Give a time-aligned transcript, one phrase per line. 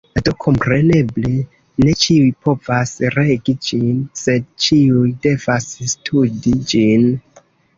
[0.27, 1.27] Do kompreneble,
[1.87, 7.07] ne ĉiuj povas regi ĝin, sed ĉiuj devas studi ĝin.